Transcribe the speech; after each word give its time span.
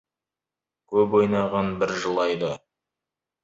Көп 0.93 1.13
ойнаған 1.21 1.71
бір 1.85 1.95
жылайды. 2.07 2.53